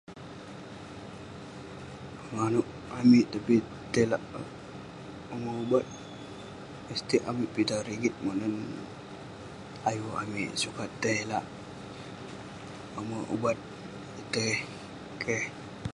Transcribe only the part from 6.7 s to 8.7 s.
mestik amik pitah rigit monen.